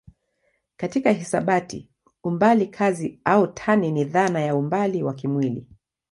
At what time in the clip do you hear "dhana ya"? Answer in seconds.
4.05-4.55